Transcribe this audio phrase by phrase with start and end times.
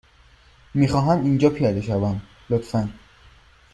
[0.73, 2.89] می خواهم اینجا پیاده شوم، لطفا.